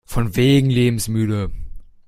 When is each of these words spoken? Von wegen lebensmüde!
Von 0.03 0.35
wegen 0.35 0.71
lebensmüde! 0.71 1.51